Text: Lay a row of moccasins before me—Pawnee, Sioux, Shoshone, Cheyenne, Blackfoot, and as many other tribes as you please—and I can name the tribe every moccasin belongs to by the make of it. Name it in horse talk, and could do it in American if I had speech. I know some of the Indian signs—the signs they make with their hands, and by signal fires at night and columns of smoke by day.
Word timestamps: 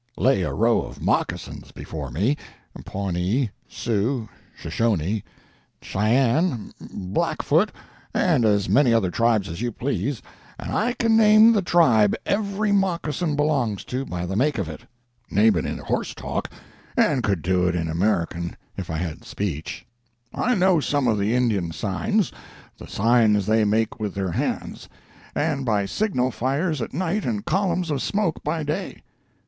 Lay 0.17 0.41
a 0.41 0.51
row 0.51 0.81
of 0.81 0.99
moccasins 0.99 1.71
before 1.71 2.09
me—Pawnee, 2.09 3.51
Sioux, 3.67 4.27
Shoshone, 4.57 5.23
Cheyenne, 5.79 6.71
Blackfoot, 6.91 7.71
and 8.11 8.43
as 8.43 8.67
many 8.67 8.95
other 8.95 9.11
tribes 9.11 9.47
as 9.47 9.61
you 9.61 9.71
please—and 9.71 10.71
I 10.71 10.93
can 10.93 11.15
name 11.15 11.53
the 11.53 11.61
tribe 11.61 12.15
every 12.25 12.71
moccasin 12.71 13.35
belongs 13.35 13.83
to 13.83 14.03
by 14.03 14.25
the 14.25 14.35
make 14.35 14.57
of 14.57 14.67
it. 14.67 14.85
Name 15.29 15.55
it 15.57 15.65
in 15.67 15.77
horse 15.77 16.15
talk, 16.15 16.49
and 16.97 17.21
could 17.21 17.43
do 17.43 17.67
it 17.67 17.75
in 17.75 17.87
American 17.87 18.57
if 18.75 18.89
I 18.89 18.97
had 18.97 19.23
speech. 19.23 19.85
I 20.33 20.55
know 20.55 20.79
some 20.79 21.07
of 21.07 21.19
the 21.19 21.35
Indian 21.35 21.71
signs—the 21.73 22.87
signs 22.87 23.45
they 23.45 23.65
make 23.65 23.99
with 23.99 24.15
their 24.15 24.31
hands, 24.31 24.89
and 25.35 25.63
by 25.63 25.85
signal 25.85 26.31
fires 26.31 26.81
at 26.81 26.91
night 26.91 27.23
and 27.23 27.45
columns 27.45 27.91
of 27.91 28.01
smoke 28.01 28.43
by 28.43 28.63
day. 28.63 29.03